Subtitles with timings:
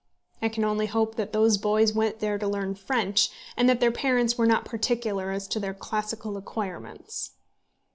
[0.41, 3.91] I can only hope that those boys went there to learn French, and that their
[3.91, 7.33] parents were not particular as to their classical acquirements.